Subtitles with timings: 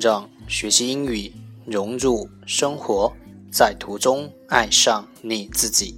[0.00, 1.30] 让学习英语
[1.66, 3.12] 融入生活，
[3.52, 5.94] 在途中爱上你自己。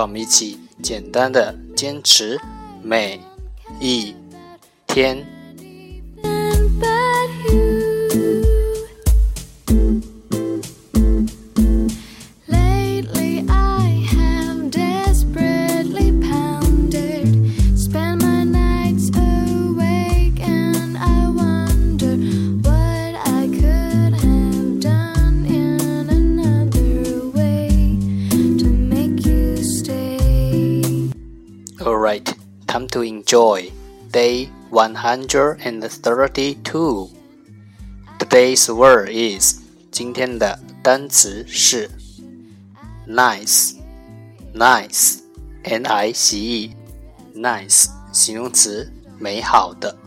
[0.00, 2.40] 让我们一起简单的坚持
[2.82, 3.20] 每
[3.80, 4.14] 一
[4.86, 5.39] 天。
[31.81, 32.33] Alright,
[32.67, 33.71] time to enjoy
[34.11, 37.09] day 132.
[38.17, 39.59] Today's word is
[39.91, 41.89] 今天的单词是
[43.07, 43.75] nice,
[44.53, 45.19] nice,
[45.63, 46.73] n-i-c-e,
[47.35, 49.97] nice 形容词，美好的。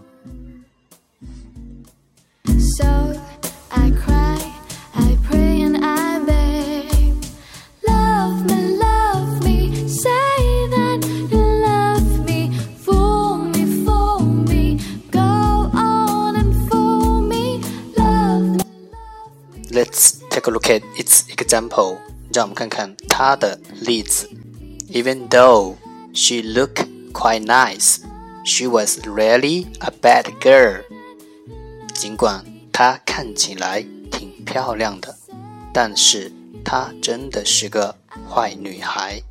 [19.72, 21.98] Let's take a look at its example.
[22.32, 24.28] 让我们看看它的例子。
[24.92, 25.76] Even though
[26.14, 27.98] she looked quite nice,
[28.44, 30.82] she was really a bad girl.
[31.94, 35.16] 尽管她看起来挺漂亮的，
[35.72, 36.32] 但是
[36.64, 37.96] 她真的是个
[38.30, 39.22] 坏女孩。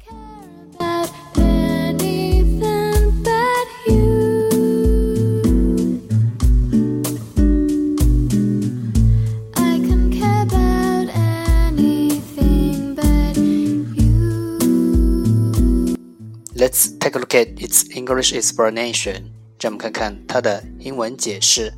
[16.61, 19.31] Let's take a look at its English explanation.
[19.59, 21.73] 让我们看看它的英文解释。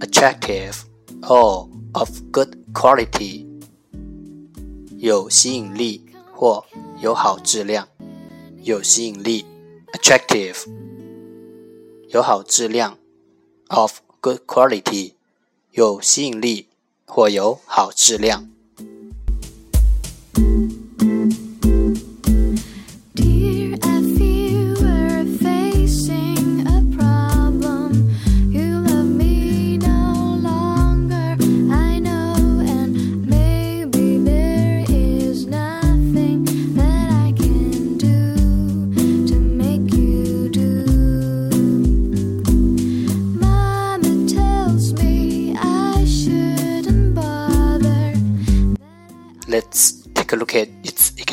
[0.00, 0.74] Attractive
[1.22, 3.46] or of good quality，
[4.98, 6.64] 有吸引力或
[7.00, 7.88] 有好质量。
[8.62, 9.44] 有吸引力，
[9.92, 10.64] attractive，
[12.08, 12.96] 有好质量，
[13.68, 15.12] of good quality，
[15.72, 16.68] 有吸引力
[17.04, 18.48] 或有好质量。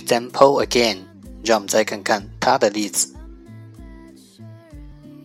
[0.06, 1.06] example again.
[1.44, 3.16] 让我们再看看它的例子。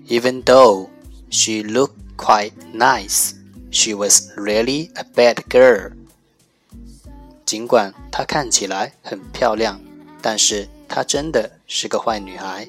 [0.08, 0.88] Even though
[1.28, 3.32] she looked quite nice,
[3.70, 5.92] she was really a bad girl.
[7.44, 9.80] 尽管她看起来很漂亮，
[10.22, 12.68] 但是她真的是个坏女孩。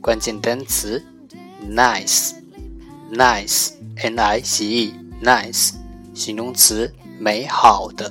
[0.00, 1.02] 关键单词
[1.68, 2.32] nice
[3.12, 5.72] nice n i c e，nice，
[6.14, 8.10] 形容词，美好的。